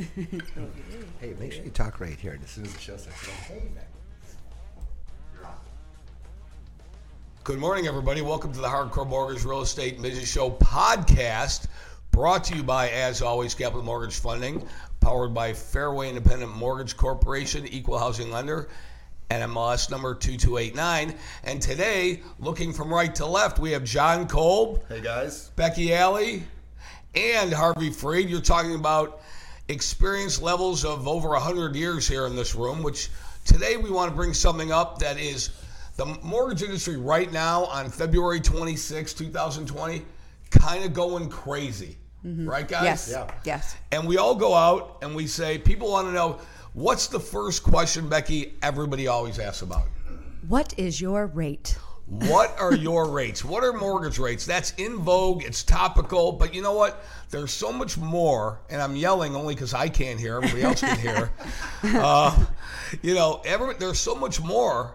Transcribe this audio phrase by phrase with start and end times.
[0.00, 2.32] Hey, make sure you talk right here.
[2.32, 3.84] And as soon as the show starts, hey, man.
[7.44, 8.22] Good morning, everybody.
[8.22, 11.66] Welcome to the Hardcore Mortgage Real Estate and Business Show podcast,
[12.12, 14.66] brought to you by, as always, Capital Mortgage Funding,
[15.00, 18.70] powered by Fairway Independent Mortgage Corporation, equal housing lender,
[19.30, 21.14] NMLS number 2289.
[21.44, 25.50] And today, looking from right to left, we have John Kolb, Hey guys.
[25.56, 26.44] Becky Alley,
[27.14, 28.30] and Harvey Freed.
[28.30, 29.20] You're talking about
[29.70, 33.08] experience levels of over 100 years here in this room, which
[33.44, 35.50] today we want to bring something up that is
[35.96, 40.04] the mortgage industry right now on February 26, 2020,
[40.50, 41.96] kind of going crazy.
[42.26, 42.48] Mm-hmm.
[42.48, 42.84] Right, guys?
[42.84, 43.10] Yes.
[43.12, 43.34] Yeah.
[43.44, 43.76] Yes.
[43.92, 46.38] And we all go out and we say, people want to know
[46.74, 49.86] what's the first question, Becky, everybody always asks about?
[50.48, 51.78] What is your rate?
[52.10, 53.44] What are your rates?
[53.44, 54.44] What are mortgage rates?
[54.44, 55.44] That's in vogue.
[55.44, 56.32] It's topical.
[56.32, 57.04] But you know what?
[57.30, 60.34] There's so much more, and I'm yelling only because I can't hear.
[60.38, 61.30] Everybody else can hear.
[61.82, 62.46] Uh,
[63.00, 64.94] you know, every, there's so much more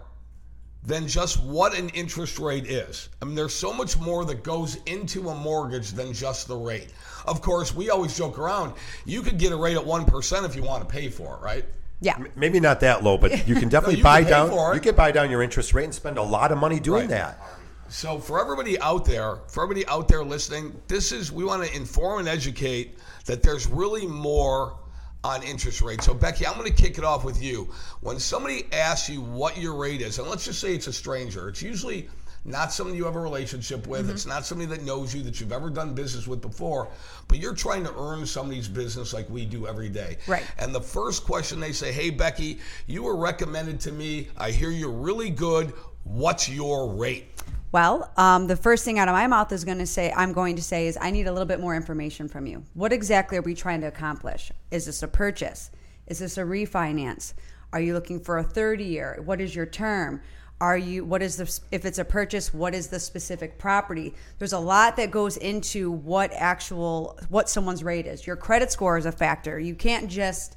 [0.84, 3.10] than just what an interest rate is.
[3.22, 6.94] I mean, there's so much more that goes into a mortgage than just the rate.
[7.26, 8.74] Of course, we always joke around.
[9.06, 11.66] You could get a rate at 1% if you want to pay for it, right?
[12.02, 12.18] Yeah.
[12.36, 14.72] Maybe not that low, but you can definitely you buy can pay down.
[14.72, 14.76] it.
[14.76, 17.10] You can buy down your interest rate and spend a lot of money doing Right.
[17.10, 17.42] that.
[17.88, 21.76] So for everybody out there, for everybody out there listening, this is we want to
[21.76, 24.78] inform and educate that there's really more
[25.24, 26.06] on interest rates.
[26.06, 27.70] So Becky, I'm going to kick it off with you.
[28.02, 31.48] When somebody asks you what your rate is, and let's just say it's a stranger,
[31.50, 32.10] it's usually
[32.46, 34.10] not someone you have a relationship with.
[34.10, 36.90] It's not somebody that knows you that you've ever done business with before,
[37.28, 40.18] but you're trying to earn somebody's business like we do every day.
[40.28, 40.44] Right.
[40.60, 44.30] And the first question they say, "Hey Becky, you were recommended to me.
[44.38, 45.74] I hear you're really good.
[46.04, 47.26] What's your rate?"
[47.72, 50.56] Well, um, the first thing out of my mouth is going to say, I'm going
[50.56, 52.64] to say, is I need a little bit more information from you.
[52.74, 54.50] What exactly are we trying to accomplish?
[54.72, 55.72] Is this a purchase?
[56.08, 57.34] Is this a refinance?
[57.74, 59.22] Are you looking for a 30 year?
[59.26, 60.22] What is your term?
[60.62, 64.14] Are you, what is the, if it's a purchase, what is the specific property?
[64.40, 68.26] There's a lot that goes into what actual, what someone's rate is.
[68.26, 69.60] Your credit score is a factor.
[69.60, 70.56] You can't just,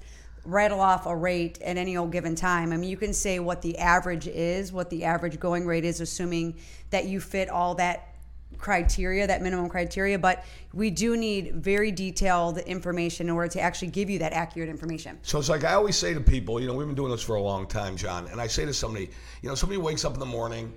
[0.48, 2.72] rattle off a rate at any old given time.
[2.72, 6.00] I mean, you can say what the average is, what the average going rate is,
[6.00, 6.56] assuming
[6.90, 8.14] that you fit all that
[8.58, 10.18] criteria, that minimum criteria.
[10.18, 14.68] But we do need very detailed information in order to actually give you that accurate
[14.68, 15.18] information.
[15.22, 17.36] So it's like I always say to people, you know, we've been doing this for
[17.36, 19.10] a long time, John, and I say to somebody,
[19.42, 20.72] you know, somebody wakes up in the morning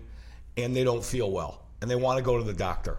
[0.57, 2.97] and they don't feel well and they want to go to the doctor.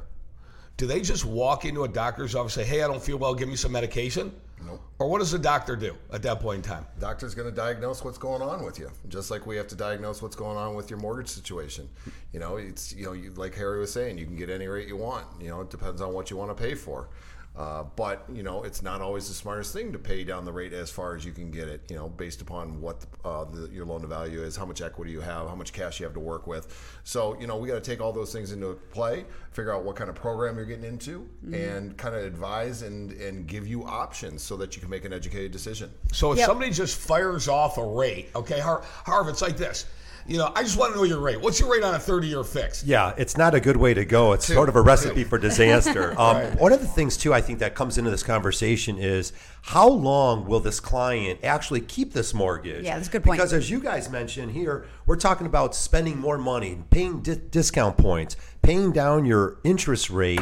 [0.77, 3.35] Do they just walk into a doctor's office and say, hey, I don't feel well,
[3.35, 4.33] give me some medication?
[4.65, 4.81] Nope.
[4.99, 6.87] Or what does the doctor do at that point in time?
[7.01, 10.23] Doctor's going to diagnose what's going on with you, just like we have to diagnose
[10.23, 11.89] what's going on with your mortgage situation.
[12.33, 14.89] You know, it's you know, you, like Harry was saying, you can get any rate
[14.89, 15.27] you want.
[15.41, 17.09] You know, it depends on what you want to pay for.
[17.55, 20.73] Uh, but you know, it's not always the smartest thing to pay down the rate
[20.73, 21.83] as far as you can get it.
[21.91, 25.11] You know, based upon what uh, the, your loan to value is, how much equity
[25.13, 27.01] you have, how much cash you have to work with.
[27.05, 29.97] So you know, we got to take all those things into play, figure out what
[29.97, 34.43] kind of program you're getting into, and kind of advise and and give you options
[34.43, 35.91] so that you can make an educated decision.
[36.11, 36.47] So if Yep.
[36.47, 39.85] somebody just fires off a rate, okay, Har- Harv, it's like this.
[40.27, 41.41] You know, I just want to know your rate.
[41.41, 42.85] What's your rate on a 30 year fix?
[42.85, 44.33] Yeah, it's not a good way to go.
[44.33, 46.15] It's sort of a recipe for disaster.
[46.23, 46.61] Um, Right.
[46.61, 50.47] One of the things, too, I think that comes into this conversation is how long
[50.47, 52.85] will this client actually keep this mortgage?
[52.85, 53.39] Yeah, that's a good point.
[53.39, 57.97] Because as you guys mentioned here, we're talking about spending more money, paying di- discount
[57.97, 60.41] points, paying down your interest rate.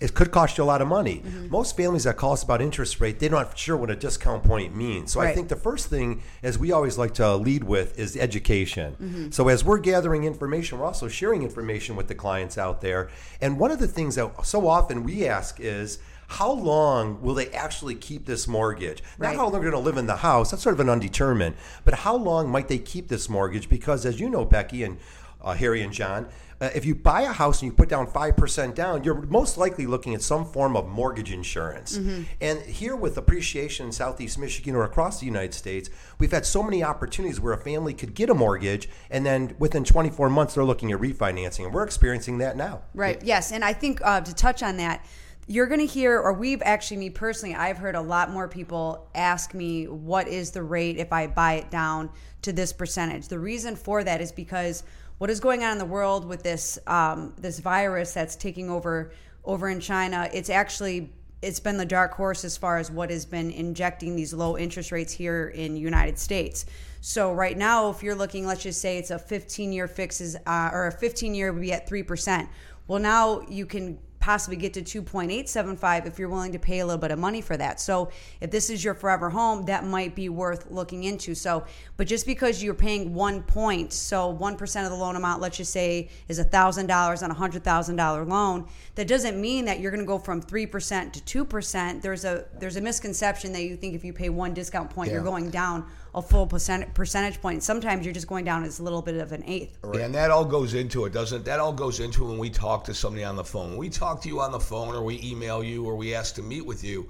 [0.00, 1.22] It could cost you a lot of money.
[1.24, 1.50] Mm-hmm.
[1.50, 4.74] Most families that call us about interest rate, they're not sure what a discount point
[4.74, 5.12] means.
[5.12, 8.96] So I think the first thing, as we always like to lead with, is education.
[9.00, 9.30] Mm-hmm.
[9.30, 13.10] So as we're gathering information, we're also sharing information with the clients out there.
[13.40, 17.48] And one of the things that so often we ask is, how long will they
[17.48, 19.02] actually keep this mortgage?
[19.18, 19.36] Not Right.
[19.36, 20.52] how they're going to live in the house.
[20.52, 21.56] That's sort of an undetermined.
[21.84, 23.68] But how long might they keep this mortgage?
[23.68, 24.98] Because as you know, Becky and
[25.42, 26.28] uh, Harry and John,
[26.60, 29.86] uh, if you buy a house and you put down 5% down, you're most likely
[29.86, 31.98] looking at some form of mortgage insurance.
[32.40, 35.88] And here with appreciation in Southeast Michigan or across the United States,
[36.18, 39.84] we've had so many opportunities where a family could get a mortgage and then within
[39.84, 41.64] 24 months they're looking at refinancing.
[41.64, 42.82] And we're experiencing that now.
[42.92, 43.22] Right.
[43.22, 43.52] Yes.
[43.52, 45.06] And I think uh, to touch on that,
[45.46, 49.08] you're going to hear, or we've actually, me personally, I've heard a lot more people
[49.14, 52.10] ask me, what is the rate if I buy it down
[52.42, 53.28] to this percentage?
[53.28, 54.84] The reason for that is because
[55.20, 59.12] what is going on in the world with this um, this virus that's taking over
[59.44, 61.12] over in China, it's actually
[61.42, 64.92] it's been the dark horse as far as what has been injecting these low interest
[64.92, 66.64] rates here in United States.
[67.02, 70.70] So right now, if you're looking, let's just say it's a 15 year fixes uh,
[70.72, 72.48] or a 15 year would be at three percent.
[72.88, 77.00] Well, now you can possibly get to 2.875 if you're willing to pay a little
[77.00, 77.80] bit of money for that.
[77.80, 81.34] So if this is your forever home, that might be worth looking into.
[81.34, 81.64] So,
[81.96, 85.72] but just because you're paying one point, so 1% of the loan amount, let's just
[85.72, 90.18] say is $1,000 on a $100,000 loan, that doesn't mean that you're going to go
[90.18, 92.02] from 3% to 2%.
[92.02, 95.22] There's a there's a misconception that you think if you pay one discount point, you're
[95.22, 97.62] going down a full percent, percentage point.
[97.62, 99.78] Sometimes you're just going down as a little bit of an eighth.
[99.94, 101.44] Yeah, and that all goes into it, doesn't it?
[101.44, 103.70] That all goes into when we talk to somebody on the phone.
[103.70, 106.34] When we talk to you on the phone or we email you or we ask
[106.36, 107.08] to meet with you,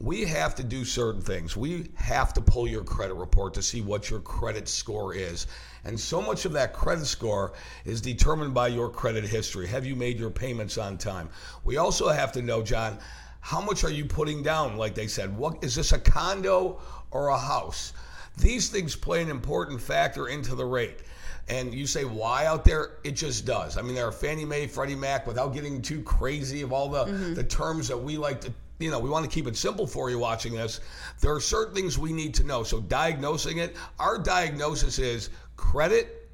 [0.00, 1.56] we have to do certain things.
[1.56, 5.46] We have to pull your credit report to see what your credit score is.
[5.84, 7.52] And so much of that credit score
[7.84, 9.66] is determined by your credit history.
[9.68, 11.28] Have you made your payments on time?
[11.62, 12.98] We also have to know, John,
[13.40, 14.76] how much are you putting down?
[14.76, 16.80] Like they said, what is this a condo
[17.10, 17.92] or a house?
[18.38, 21.00] These things play an important factor into the rate.
[21.48, 22.92] And you say why out there?
[23.04, 23.76] It just does.
[23.76, 27.04] I mean, there are Fannie Mae, Freddie Mac, without getting too crazy of all the,
[27.04, 27.34] mm-hmm.
[27.34, 30.10] the terms that we like to, you know, we want to keep it simple for
[30.10, 30.80] you watching this.
[31.20, 32.62] There are certain things we need to know.
[32.62, 36.30] So diagnosing it, our diagnosis is credit,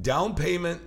[0.00, 0.80] down payment,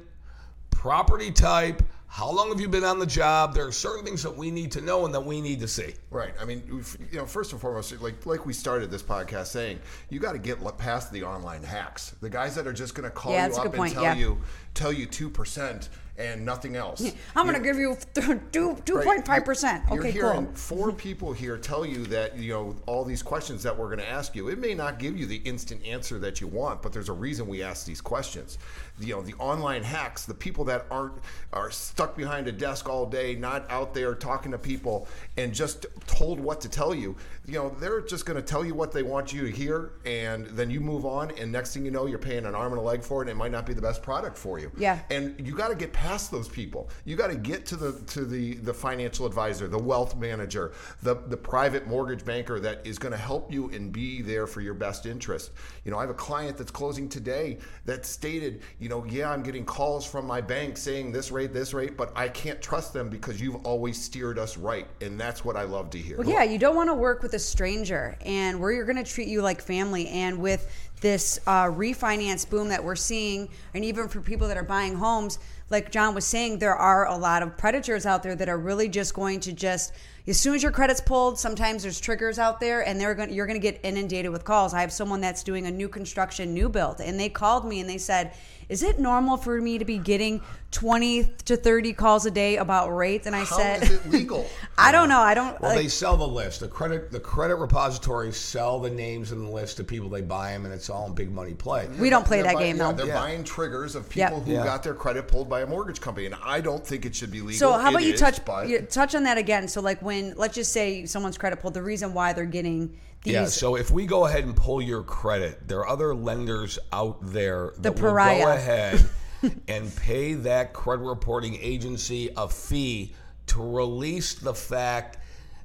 [0.71, 3.53] property type, how long have you been on the job?
[3.53, 5.93] There are certain things that we need to know and that we need to see.
[6.09, 6.33] Right.
[6.41, 6.63] I mean,
[7.11, 9.79] you know, first and foremost, like like we started this podcast saying,
[10.09, 12.15] you got to get past the online hacks.
[12.19, 14.15] The guys that are just going to call Yeah, you up good point, and tell
[14.15, 14.19] yeah.
[14.21, 14.41] you
[14.73, 15.89] tell you two percent
[16.19, 17.01] and nothing else.
[17.35, 19.05] I'm going to give you two two Right.
[19.05, 19.83] point five percent.
[19.91, 20.55] You're hearing cool.
[20.55, 20.97] four mm-hmm.
[20.97, 24.35] people here tell you that you know all these questions that we're going to ask
[24.35, 24.49] you.
[24.49, 27.47] It may not give you the instant answer that you want, but there's a reason
[27.47, 28.57] we ask these questions.
[28.99, 31.13] You know, the online hacks, the people that aren't
[31.53, 35.07] are stuck behind a desk all day, not out there talking to people
[35.37, 37.15] and just told what to tell you.
[37.45, 40.45] You know, they're just going to tell you what they want you to hear, and
[40.47, 41.31] then you move on.
[41.39, 43.31] And next thing you know, you're paying an arm and a leg for it, and
[43.31, 44.71] it might not be the best product for you.
[44.77, 44.99] Yeah.
[45.09, 46.89] And you got to get past those people.
[47.05, 50.73] You got to get to the to the the financial advisor, the wealth manager,
[51.03, 54.61] the the private mortgage banker that is going to help you and be there for
[54.61, 55.51] your best interest.
[55.85, 59.43] You know, I have a client that's closing today that stated, you know, yeah, I'm
[59.43, 63.09] getting calls from my bank saying this rate, this rate, but I can't trust them
[63.09, 66.17] because you've always steered us right, and that's what I love to hear.
[66.17, 69.09] Well, yeah, you don't want to work with a stranger, and where you're going to
[69.09, 70.07] treat you like family.
[70.07, 70.69] And with
[71.01, 75.39] this uh, refinance boom that we're seeing, and even for people that are buying homes,
[75.69, 78.89] like John was saying, there are a lot of predators out there that are really
[78.89, 79.93] just going to just
[80.27, 83.47] as soon as your credit's pulled, sometimes there's triggers out there, and they're going you're
[83.47, 84.73] going to get inundated with calls.
[84.73, 87.89] I have someone that's doing a new construction, new build, and they called me and
[87.89, 88.33] they said.
[88.69, 92.95] Is it normal for me to be getting 20 to 30 calls a day about
[92.95, 93.25] rates?
[93.25, 94.47] And I How said, is it legal?
[94.77, 95.19] I don't know.
[95.19, 95.59] I don't.
[95.59, 96.59] Well, like- they sell the list.
[96.59, 100.07] The credit the credit repositories sell the names and the list to people.
[100.07, 101.87] They buy them, and it's all a big money play.
[101.99, 102.97] we don't play They're that buy- game yeah, though.
[102.97, 103.15] They're Yeah.
[103.19, 104.29] buying triggers of Yep.
[104.29, 104.63] people who Yeah.
[104.63, 107.41] got their credit pulled by a mortgage company, and I don't think it should be
[107.41, 107.57] legal.
[107.57, 109.67] So how It about you is, touch but- you touch on that again?
[109.67, 113.33] So like when let's just say someone's credit pulled, the reason why they're getting these
[113.33, 117.17] Yeah, so if we go ahead and pull your credit, there are other lenders out
[117.21, 118.45] there that will pariah.
[118.45, 119.09] go ahead
[119.67, 123.13] and pay that credit reporting agency a fee
[123.47, 125.17] to release the fact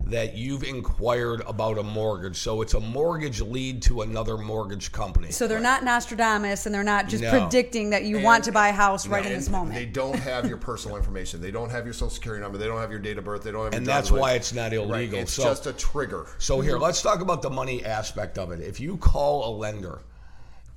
[0.06, 2.36] that you've inquired about a mortgage.
[2.36, 5.30] So it's a mortgage lead to another mortgage company.
[5.30, 7.30] so they're not Nostradamus and they're not just No.
[7.30, 9.74] predicting that you And- want to buy a house right No, in this moment.
[9.74, 11.40] They don't have your personal information.
[11.40, 12.58] They don't have your social security number.
[12.58, 13.42] They don't have your date of birth.
[13.44, 13.72] They don't have.
[13.74, 14.46] And your that's driver's why license.
[14.48, 15.18] it's not Right, illegal.
[15.20, 16.26] It's So- just a trigger.
[16.38, 18.60] So here, let's talk about the money aspect of it.
[18.60, 20.02] If you call a lender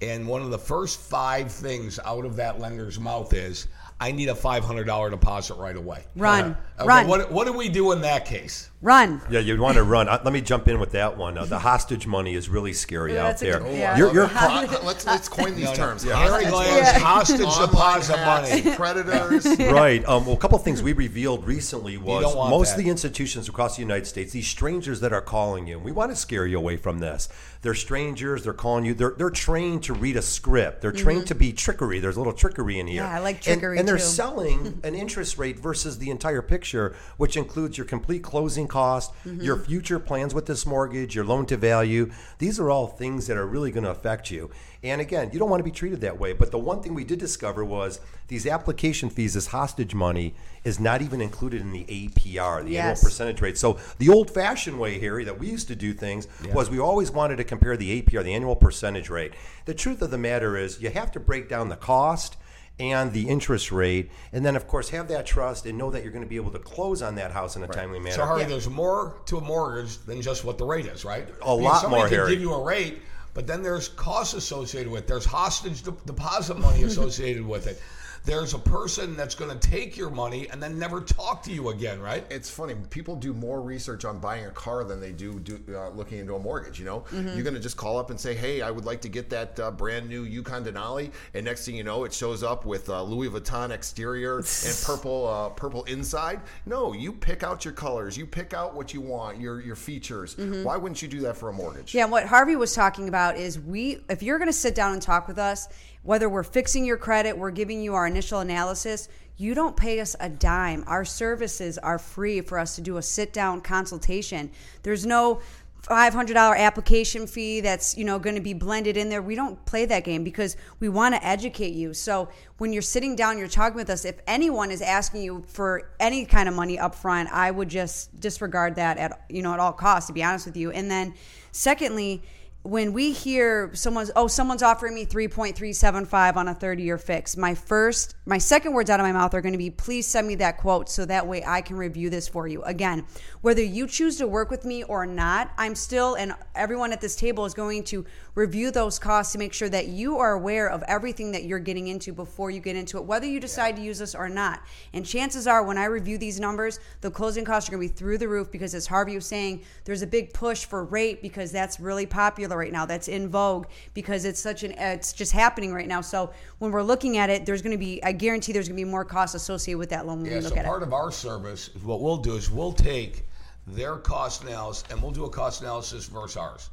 [0.01, 3.67] and one of the first five things out of that lender's mouth is,
[3.99, 6.03] I need a five hundred dollar deposit right away.
[6.15, 6.55] Run.
[6.79, 7.07] Okay, Run.
[7.07, 8.69] What, what do we do in that case?
[8.79, 9.21] Run.
[9.31, 10.07] Yeah, you'd want to run.
[10.07, 11.35] Uh, Let me jump in with that one.
[11.35, 13.59] Uh, the hostage money is really scary Yeah, out there.
[13.59, 13.97] good- yeah.
[13.97, 16.03] You're, you're Ho- let's let's coin these terms.
[16.03, 17.39] Harry Hostage Glan's money, hostage
[17.71, 18.75] deposit hacks, money.
[18.75, 19.45] predators.
[19.59, 20.05] right.
[20.07, 22.77] Um, well, a couple of things we revealed recently was most that.
[22.77, 26.11] of the institutions across the United States, these strangers that are calling you, we want
[26.11, 27.29] to scare you away from this.
[27.63, 28.43] They're strangers.
[28.43, 28.93] They're calling you.
[28.93, 30.81] They're they're trained to read a script.
[30.83, 31.97] They're trained to be trickery.
[31.99, 33.01] There's a little trickery in here.
[33.01, 33.11] Mm-hmm.
[33.11, 34.03] Yeah, I like And- trickery, And, they're too.
[34.03, 39.41] selling an interest rate versus the entire picture, which includes your complete closing cost, Mm-hmm.
[39.41, 42.11] your future plans with this mortgage, your loan to value.
[42.37, 44.49] These are all things that are really going to affect you.
[44.83, 46.33] And again, you don't want to be treated that way.
[46.33, 50.79] But the one thing we did discover was these application fees, this hostage money, is
[50.79, 53.57] not even included in the APR, the annual percentage rate.
[53.57, 57.37] So the old-fashioned way, Harry, that we used to do things was we always wanted
[57.37, 59.33] to compare the APR, the annual percentage rate.
[59.65, 62.37] The truth of the matter is, you have to break down the cost
[62.79, 66.11] and the interest rate, and then of course have that trust and know that you're
[66.11, 68.15] going to be able to close on that house in a timely manner.
[68.15, 71.23] So Harry, there's more to a mortgage than just what the rate is, right?
[71.27, 72.31] A Because lot somebody more, can Harry.
[72.33, 72.99] give you a rate,
[73.33, 75.07] but then there's costs associated with it.
[75.07, 77.81] There's hostage de- deposit money associated with it.
[78.25, 81.69] There's a person that's going to take your money and then never talk to you
[81.69, 82.23] again, right?
[82.29, 82.75] it's funny.
[82.89, 86.35] People do more research on buying a car than they do, do uh, looking into
[86.35, 86.79] a mortgage.
[86.79, 87.27] You know, Mm-hmm.
[87.35, 89.59] you're going to just call up and say, "Hey, I would like to get that
[89.59, 93.01] uh, brand new Yukon Denali," and next thing you know, it shows up with uh,
[93.03, 96.41] Louis Vuitton exterior and purple, uh, purple inside.
[96.65, 98.17] No, you pick out your colors.
[98.17, 99.39] You pick out what you want.
[99.39, 100.35] Your your features.
[100.35, 100.63] Mm-hmm.
[100.63, 101.93] Why wouldn't you do that for a mortgage?
[101.95, 105.01] Yeah, what Harvey was talking about is we if you're going to sit down and
[105.01, 105.67] talk with us,
[106.07, 110.15] whether we're fixing your credit, we're giving you our initial analysis, you don't pay us
[110.21, 110.85] a dime.
[110.87, 114.49] Our services are free for us to do a sit down consultation.
[114.83, 115.41] There's no
[115.83, 119.85] $500 application fee that's you know going to be blended in there we don't play
[119.85, 123.77] that game because we want to educate you so when you're sitting down you're talking
[123.77, 127.49] with us if anyone is asking you for any kind of money up front i
[127.49, 130.71] would just disregard that at you know at all costs to be honest with you
[130.71, 131.13] and then
[131.53, 132.21] secondly
[132.67, 137.55] when we hear someone's oh someone's offering me 3.375 on a 30 year fix my
[137.55, 140.35] first my second words out of my mouth are going to be please send me
[140.35, 142.61] that quote so that way i can review this for you.
[142.63, 143.05] Again
[143.39, 147.15] whether you choose to work with me or not i'm still and everyone at this
[147.15, 148.05] table is going to
[148.35, 151.87] review those costs to make sure that you are aware of everything that you're getting
[151.87, 154.61] into before you get into it whether you decide to use us or not.
[154.91, 157.97] And chances are when i review these numbers the closing costs are going to be
[157.97, 161.49] through the roof because as harvey was saying there's a big push for rate because
[161.49, 165.73] that's really popular right now that's in vogue because it's such an it's just happening
[165.73, 168.67] right now so when we're looking at it there's going to be i guarantee there's
[168.67, 170.65] going to be more costs associated with that loan when Yeah, we look so at
[170.65, 173.25] part it of our service, is what we'll do is we'll take
[173.67, 176.69] their cost analysis and we'll do a cost analysis versus ours.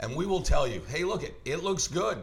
[0.00, 2.18] And we will tell you, hey, look, it, it looks good.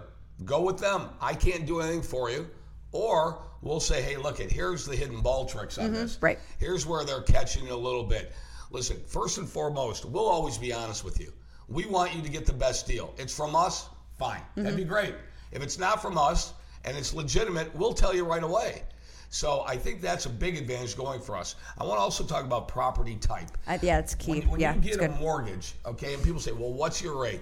[0.45, 1.09] Go with them.
[1.21, 2.49] I can't do anything for you.
[2.91, 6.17] Or we'll say, hey, look, it here's the hidden ball tricks on mm-hmm, this.
[6.21, 6.39] right.
[6.59, 8.33] Here's where they're catching you a little bit.
[8.71, 11.31] Listen, first and foremost, we'll always be honest with you.
[11.67, 13.13] We want you to get the best deal.
[13.17, 14.41] It's from us, fine.
[14.55, 14.91] That'd be mm-hmm.
[14.91, 15.15] great.
[15.51, 16.53] If it's not from us
[16.83, 18.83] and it's legitimate, we'll tell you right away.
[19.29, 21.55] So I think that's a big advantage going for us.
[21.77, 23.49] I want to also talk about property type.
[23.67, 26.39] I, yeah it's key When, when yeah you get a good mortgage, okay, and people
[26.39, 27.41] say, well, what's your rate?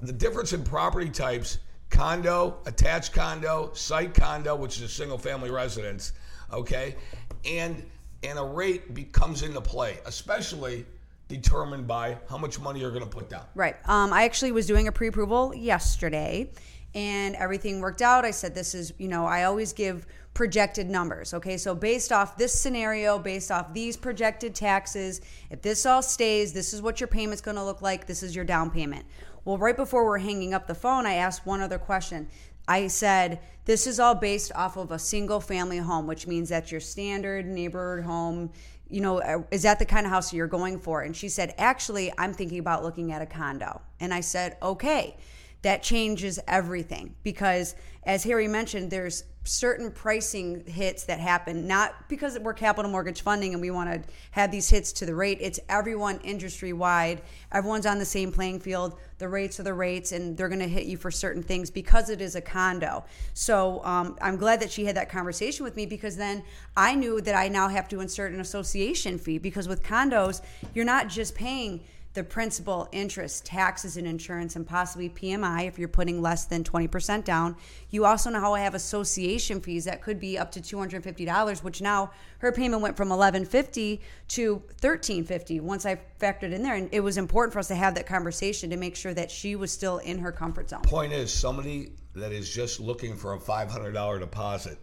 [0.00, 1.58] The difference in property types
[1.90, 6.12] condo, attached condo, site condo, which is a single family residence,
[6.52, 6.96] okay,
[7.44, 7.84] and
[8.22, 10.86] and a rate becomes into play, especially
[11.28, 13.44] determined by how much money you're going to put down.
[13.54, 13.76] Right.
[13.88, 16.50] Um, I actually was doing a pre approval yesterday
[16.94, 18.24] and everything worked out.
[18.24, 21.34] I said, this is, you know, I always give projected numbers.
[21.34, 21.56] Okay.
[21.56, 26.72] So based off this scenario, based off these projected taxes, if this all stays, this
[26.72, 28.06] is what your payment's going to look like.
[28.06, 29.04] This is your down payment.
[29.44, 32.28] Well, right before we're hanging up the phone, I asked one other question.
[32.68, 36.70] I said, this is all based off of a single family home, which means that's
[36.72, 38.50] your standard neighborhood home.
[38.88, 41.02] You know, uh, is that the kind of house you're going for?
[41.02, 43.80] And she said, actually, I'm thinking about looking at a condo.
[43.98, 45.16] And I said, okay,
[45.62, 47.74] that changes everything because,
[48.04, 53.52] as Harry mentioned, there's certain pricing hits that happen, not because we're capital mortgage funding
[53.52, 55.38] and we want to have these hits to the rate.
[55.40, 57.22] It's everyone industry wide.
[57.52, 58.98] Everyone's on the same playing field.
[59.18, 62.10] The rates are the rates, and they're going to hit you for certain things because
[62.10, 63.04] it is a condo.
[63.32, 66.42] So um, I'm glad that she had that conversation with me because then
[66.76, 70.42] I knew that I now have to insert an association fee because with condos,
[70.74, 71.82] you're not just paying
[72.16, 77.24] the principal, interest, taxes, and insurance, and possibly PMI if you're putting less than 20%
[77.24, 77.54] down.
[77.90, 81.82] You also know how I have association fees that could be up to $250, which
[81.82, 86.74] now her payment went from 1150 to 1350 once I factored in there.
[86.74, 89.54] And it was important for us to have that conversation to make sure that she
[89.54, 90.82] was still in her comfort zone.
[90.82, 94.78] Point is, somebody that is just looking for a $500 deposit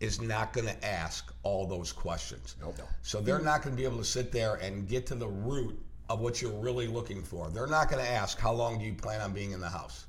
[0.00, 2.54] is not going to ask all those questions.
[2.60, 2.76] Nope.
[3.00, 5.80] So they're not going to be able to sit there and get to the root
[6.08, 7.50] of what you're really looking for.
[7.50, 10.06] They're not going to ask, how long do you plan on being in the house?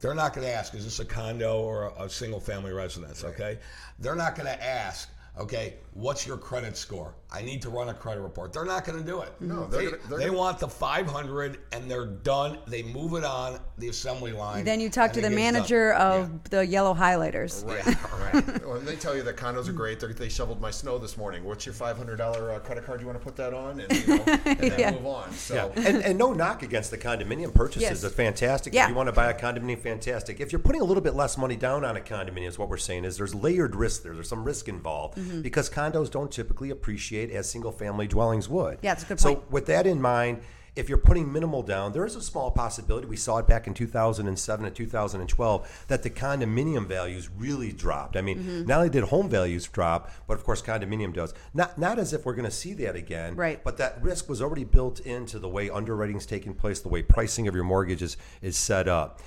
[0.00, 3.24] They're not going to ask, is this a condo or a, a single family residence?
[3.24, 3.58] Okay.
[3.98, 7.14] They're not going to ask, okay, what's your credit score?
[7.30, 8.54] I need to run a credit report.
[8.54, 9.30] They're not going to do it.
[9.40, 12.58] No, they're they, gonna- they're they gonna- want the 500 and they're done.
[12.66, 14.64] They move it on the assembly line.
[14.64, 15.52] Then you talk to the gets done.
[15.52, 17.66] manager of the yellow highlighters.
[17.66, 17.84] Right,
[18.34, 18.66] right.
[18.66, 21.44] When they tell you that condos are great, they're, they shoveled my snow this morning.
[21.44, 23.00] What's your five hundred dollar uh, credit card?
[23.00, 24.90] You want to put that on, and, you know, and then Yeah.
[24.92, 25.30] move on.
[25.32, 27.82] So Yeah, and, and no knock against the condominium purchases.
[27.82, 28.00] Yes.
[28.00, 28.72] They're fantastic.
[28.72, 28.84] Yeah.
[28.84, 30.40] If you want to buy a condominium, fantastic.
[30.40, 32.78] If you're putting a little bit less money down on a condominium, is what we're
[32.78, 34.14] saying is there's layered risk there.
[34.14, 35.42] There's some risk involved Mm-hmm.
[35.42, 38.78] because condos don't typically appreciate as single family dwellings would.
[38.82, 39.50] Yeah, that's a good so point.
[39.50, 40.40] with that in mind,
[40.76, 43.06] if you're putting minimal down, there is a small possibility.
[43.08, 48.16] We saw it back in 2007 and 2012 that the condominium values really dropped.
[48.16, 48.66] I mean, Mm-hmm.
[48.66, 51.34] not only did home values drop, but of course condominium does.
[51.52, 53.34] Not not as if we're going to see that again.
[53.34, 53.62] Right.
[53.64, 57.02] But that risk was already built into the way underwriting is taking place, the way
[57.02, 59.20] pricing of your mortgages is, is set up.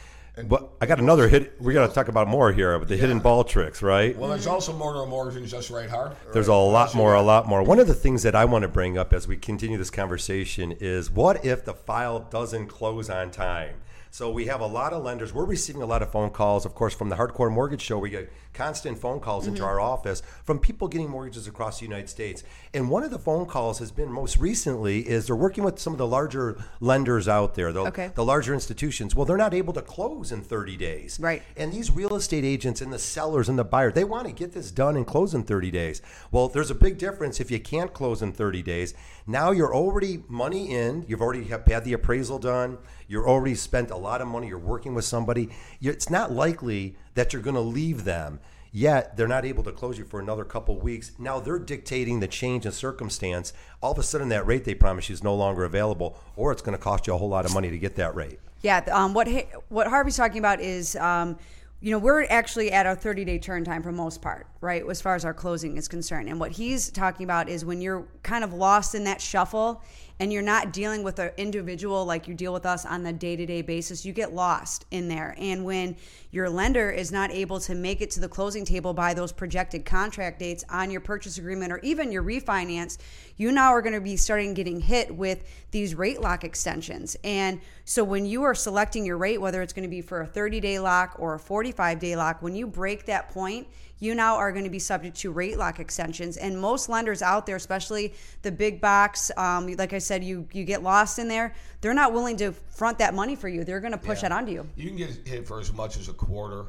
[0.48, 1.62] But I got another hit.
[1.62, 4.18] We got to talk about more here, but the hidden ball tricks, right?
[4.18, 6.16] Well, there's also more to a mortgage than just right hard.
[6.32, 7.62] There's a lot more, a lot more.
[7.64, 10.72] One of the things that I want to bring up as we continue this conversation
[10.80, 13.76] is what if the file doesn't close on time?
[14.14, 15.34] So we have a lot of lenders.
[15.34, 17.98] We're receiving a lot of phone calls, of course, from the Hardcore Mortgage Show.
[17.98, 22.10] We get constant phone calls into our office from people getting mortgages across the United
[22.10, 22.44] States.
[22.74, 25.94] And one of the phone calls has been most recently is they're working with some
[25.94, 28.12] of the larger lenders out there, the, Okay.
[28.14, 29.16] the larger institutions.
[29.16, 31.18] Well, they're not able to close in 30 days.
[31.18, 31.42] Right.
[31.56, 34.52] And these real estate agents and the sellers and the buyer, they want to get
[34.52, 36.02] this done and close in 30 days.
[36.32, 38.94] Well, there's a big difference if you can't close in 30 days.
[39.26, 42.78] Now you're already money in, you've already have had the appraisal done,
[43.12, 45.50] you're already spent a lot of money, you're working with somebody.
[45.82, 48.40] it's not likely that you're going to leave them.
[48.72, 51.12] Yet they're not able to close you for another couple weeks.
[51.20, 53.52] Now they're dictating the change in circumstance.
[53.82, 56.62] All of a sudden, that rate they promised you is no longer available, or it's
[56.62, 58.40] going to cost you a whole lot of money to get that rate.
[58.62, 59.28] Yeah, um, what
[59.68, 61.38] what Harvey's talking about is, um,
[61.82, 65.02] you know, we're actually at our 30 day turn time for most part, right, as
[65.02, 66.30] far as our closing is concerned.
[66.30, 69.84] And what he's talking about is when you're kind of lost in that shuffle
[70.22, 73.36] and you're not dealing with an individual like you deal with us on the day
[73.36, 75.34] to day basis, you get lost in there.
[75.40, 75.96] And when
[76.32, 79.86] your lender is not able to make it to the closing table by those projected
[79.86, 82.98] contract dates on your purchase agreement or even your refinance,
[83.36, 87.18] you now are going to be starting getting hit with these rate lock extensions.
[87.24, 90.26] And so when you are selecting your rate, whether it's going to be for a
[90.26, 93.68] 30 day lock or a 45 day lock, when you break that point,
[94.02, 96.36] you now are going to be subject to rate lock extensions.
[96.36, 100.66] And most lenders out there, especially the big box, um, like I said, you you
[100.66, 101.54] get lost in there.
[101.82, 103.64] They're not willing to front that money for you.
[103.64, 104.68] They're going to push that onto you.
[104.76, 106.66] You can get hit for as much as a quarter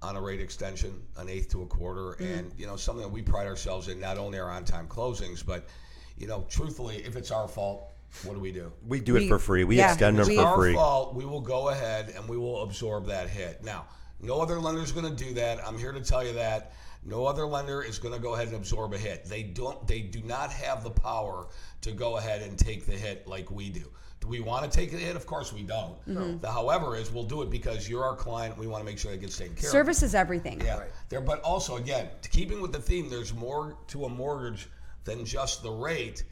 [0.00, 2.24] on a rate extension, an eighth to a quarter, Mm-hmm.
[2.38, 4.00] and you know something that we pride ourselves in.
[4.00, 5.66] Not only our on-time closings, but
[6.16, 7.90] you know, truthfully, if it's our fault,
[8.24, 8.72] what do we do?
[8.86, 9.64] We do it for free.
[9.64, 10.74] We yeah, extend them we- for our free.
[10.74, 11.14] fault.
[11.14, 13.62] We will go ahead and we will absorb that hit.
[13.64, 13.86] Now,
[14.20, 15.66] no other lender is going to do that.
[15.66, 16.72] I'm here to tell you that
[17.04, 19.24] no other lender is going to go ahead and absorb a hit.
[19.24, 19.84] They don't.
[19.88, 21.48] They do not have the power
[21.80, 23.84] to go ahead and take the hit like we do.
[24.22, 25.16] Do we want to take the hit?
[25.16, 25.98] Of course we don't.
[26.06, 26.38] Mm-hmm.
[26.38, 28.56] The however is we'll do it because you're our client.
[28.56, 29.72] We want to make sure that gets taken care of.
[29.72, 30.60] Service is everything.
[30.60, 31.20] Yeah, there.
[31.20, 34.68] But also, again, keeping with the theme, there's more to a mortgage
[35.02, 36.22] than just the rate.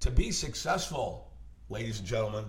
[0.00, 1.30] To be successful,
[1.68, 2.46] ladies and gentlemen,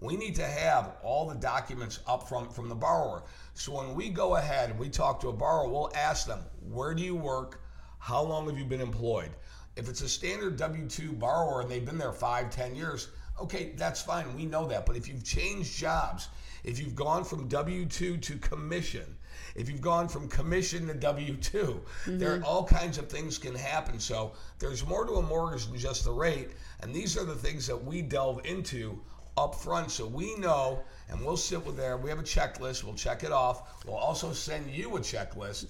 [0.00, 3.24] we need to have all the documents up front from the borrower.
[3.52, 6.94] So when we go ahead and we talk to a borrower, we'll ask them, where
[6.94, 7.60] do you work?
[7.98, 9.30] How long have you been employed?
[9.76, 13.08] If it's a standard W 2 borrower and they've been there five, ten years,
[13.40, 14.34] okay, that's fine.
[14.36, 14.86] We know that.
[14.86, 16.28] But if you've changed jobs,
[16.64, 19.16] if you've gone from W 2 to commission,
[19.54, 22.18] if you've gone from commission to W 2, mm-hmm.
[22.18, 23.98] there are all kinds of things can happen.
[24.00, 26.50] So there's more to a mortgage than just the rate.
[26.80, 29.00] And these are the things that we delve into
[29.36, 31.96] up front so we know and we'll sit with there.
[31.96, 32.82] We have a checklist.
[32.82, 33.84] We'll check it off.
[33.86, 35.66] We'll also send you a checklist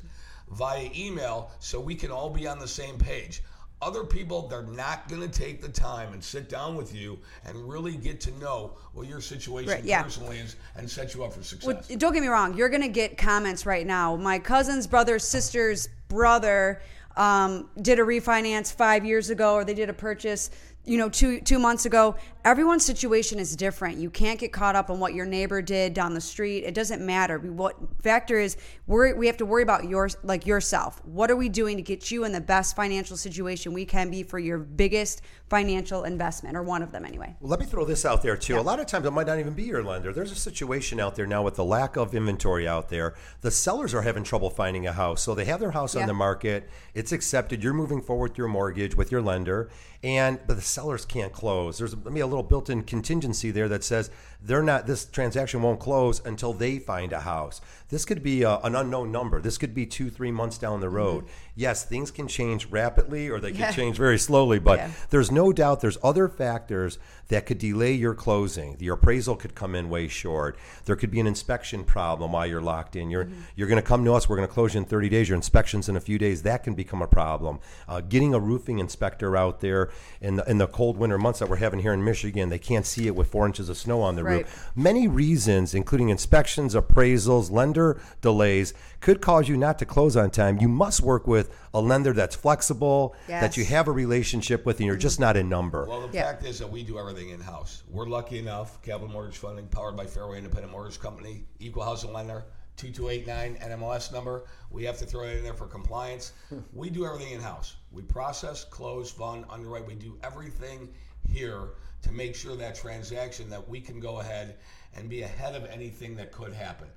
[0.51, 3.43] via email so we can all be on the same page.
[3.81, 7.57] Other people, they're not going to take the time and sit down with you and
[7.69, 10.03] really get to know what your situation Right, yeah.
[10.03, 11.89] personally is and set you up for success.
[11.89, 12.57] Well, don't get me wrong.
[12.57, 14.17] You're going to get comments right now.
[14.17, 16.83] My cousin's brother's sister's brother
[17.17, 20.51] um, did a refinance five years ago, or they did a purchase,
[20.85, 22.17] you know, two two months ago.
[22.45, 23.99] Everyone's situation is different.
[23.99, 26.65] You can't get caught up on what your neighbor did down the street.
[26.65, 27.39] It doesn't matter.
[27.39, 31.05] What factor is we we have to worry about your like yourself.
[31.05, 34.23] What are we doing to get you in the best financial situation we can be
[34.23, 37.37] for your biggest financial investment, or one of them anyway?
[37.41, 38.59] Well, let me throw this out there too.
[38.59, 40.13] A lot of times it might not even be your lender.
[40.15, 43.15] There's a situation out there now with the lack of inventory out there.
[43.43, 45.21] The sellers are having trouble finding a house.
[45.23, 46.03] So they have their house Yeah.
[46.03, 46.71] on the market.
[46.95, 47.63] It's accepted.
[47.63, 49.69] You're moving forward with your mortgage with your lender.
[50.03, 51.79] And but the sellers can't close.
[51.79, 54.11] There's maybe a little built-in contingency there that says
[54.43, 57.61] they're not this transaction won't close until they find a house.
[57.89, 59.41] This could be a, an unknown number.
[59.41, 61.25] This could be two, three months down the road.
[61.59, 63.73] Yes, things can change rapidly or they can Yeah.
[63.73, 64.91] change very slowly, but Yeah.
[65.11, 66.99] there's no doubt there's other factors
[67.31, 68.77] that could delay your closing.
[68.79, 70.57] Your appraisal could come in way short.
[70.85, 73.11] There could be an inspection problem while you're locked in.
[73.11, 74.29] You're you're going to come to us.
[74.29, 75.29] We're going to close you in 30 days.
[75.29, 76.43] Your inspections in a few days.
[76.43, 77.59] That can become a problem.
[77.89, 79.91] Uh, getting a roofing inspector out there
[80.21, 82.87] in the, in the cold winter months that we're having here in Michigan, they can't
[82.87, 84.45] see it with four inches of snow on the Right.
[84.47, 84.71] roof.
[84.77, 90.59] Many reasons, including inspections, appraisals, lender delays, could cause you not to close on time.
[90.61, 94.87] You must work with a lender that's flexible, that you have a relationship with, and
[94.87, 95.85] you're just not a number.
[95.87, 96.25] Well, the Yeah.
[96.25, 97.83] fact is that we do everything in house.
[97.89, 102.45] We're lucky enough, Capital Mortgage Funding, powered by Fairway Independent Mortgage Company, equal housing lender,
[102.77, 104.45] 2289 NMLS number.
[104.71, 106.33] We have to throw it in there for compliance.
[106.73, 107.77] we do everything in house.
[107.93, 109.87] We process, close, fund, underwrite.
[109.87, 110.89] We do everything
[111.29, 111.71] here
[112.03, 114.57] to make sure that transaction that we can go ahead
[114.95, 116.89] and be ahead of anything that could happen.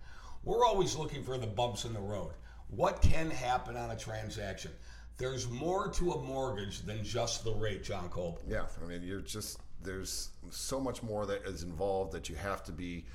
[0.43, 2.33] we're always looking for the bumps in the road.
[2.71, 4.71] What can happen on a transaction?
[5.17, 8.39] There's more to a mortgage than just the rate, John Kolb.
[8.47, 12.63] Yeah, I mean, you're just there's so much more that is involved that you have
[12.63, 13.05] to be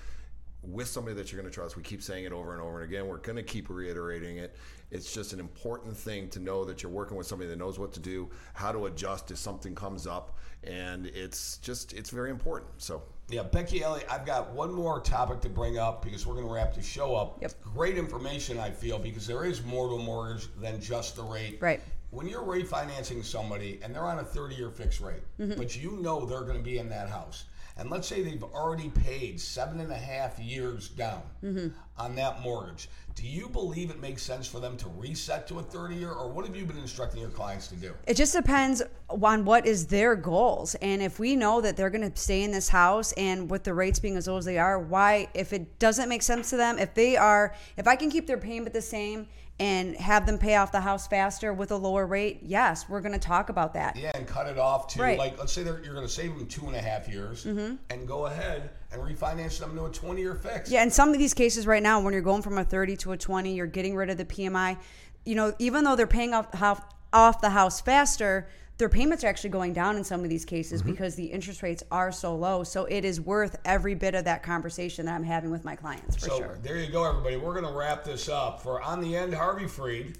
[0.63, 1.77] with somebody that you're going to trust.
[1.77, 3.07] We keep saying it over and over and again.
[3.07, 4.57] We're going to keep reiterating it.
[4.91, 7.93] It's just an important thing to know that you're working with somebody that knows what
[7.95, 12.71] to do, how to adjust if something comes up, and it's just it's very important.
[12.79, 16.47] So Yeah, Becky Elliott, I've got one more topic to bring up because we're going
[16.47, 17.43] to wrap the show up.
[17.43, 17.53] Yep.
[17.75, 21.59] Great information, I feel, because there is more to a mortgage than just the rate.
[21.61, 21.81] Right.
[22.11, 25.59] When you're refinancing somebody and they're on a 30 year fixed rate, Mm-hmm.
[25.59, 27.45] but you know they're going to be in that house,
[27.77, 31.69] and let's say they've already paid seven and a half years down Mm-hmm.
[31.99, 35.63] On that mortgage, do you believe it makes sense for them to reset to a
[35.63, 37.95] 30 year, or what have you been instructing your clients to do?
[38.07, 40.75] It just depends on what is their goals.
[40.77, 43.73] And if we know that they're going to stay in this house and with the
[43.73, 46.79] rates being as low as they are, why, if it doesn't make sense to them,
[46.79, 49.27] if they are, if I can keep their payment the same
[49.59, 53.15] and have them pay off the house faster with a lower rate, yes, we're going
[53.15, 53.97] to talk about that.
[53.97, 55.19] Yeah, and cut it off to Right.
[55.19, 57.77] like let's say they're, you're going to save them two and a half years, mm-hmm.
[57.89, 60.71] and go ahead and refinance them to a 20 year fix.
[60.71, 63.13] Yeah, in some of these cases right now, when you're going from a 30 to
[63.13, 64.79] a 20, you're getting rid of the PMI.
[65.25, 66.81] You know, even though they're paying off the house,
[67.13, 70.83] off the house faster, their payments are actually going down in some of these cases
[70.83, 70.91] mm-hmm.
[70.91, 72.63] because the interest rates are so low.
[72.63, 76.17] So it is worth every bit of that conversation that I'm having with my clients
[76.17, 76.59] for so sure.
[76.63, 77.37] there you go, everybody.
[77.37, 79.35] We're going to wrap this up for on the end.
[79.35, 80.19] Harvey Freed,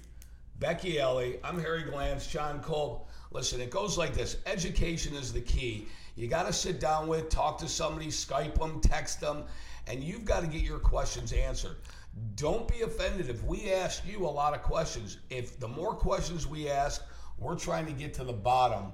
[0.59, 1.39] Becky Ellie.
[1.43, 3.07] I'm Harry Glantz, John Cole.
[3.31, 5.87] Listen, it goes like this: education is the key.
[6.17, 9.43] You got to sit down with, talk to somebody, Skype them, text them,
[9.85, 11.77] and you've got to get your questions answered.
[12.35, 15.19] Don't be offended if we ask you a lot of questions.
[15.29, 17.03] If the more questions we ask,
[17.37, 18.91] we're trying to get to the bottom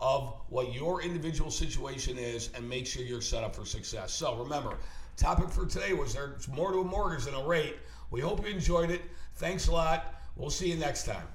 [0.00, 4.14] of what your individual situation is and make sure you're set up for success.
[4.14, 4.78] So remember,
[5.18, 7.76] topic for today was there's more to a mortgage than a rate.
[8.10, 9.02] We hope you enjoyed it.
[9.34, 10.22] Thanks a lot.
[10.36, 11.26] We'll see you next time.